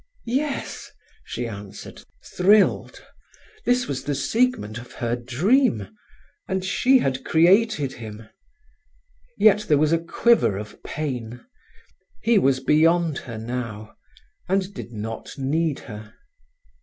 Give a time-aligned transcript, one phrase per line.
[0.25, 0.89] "Yes,"
[1.23, 2.03] she answered,
[2.35, 3.05] thrilled.
[3.65, 5.89] This was the Siegmund of her dream,
[6.47, 8.27] and she had created him.
[9.37, 11.45] Yet there was a quiver of pain.
[12.23, 13.93] He was beyond her now,
[14.49, 16.15] and did not need her.